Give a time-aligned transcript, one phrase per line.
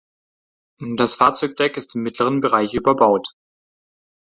[0.95, 3.35] Das Fahrzeugdeck ist im mittleren Bereich überbaut.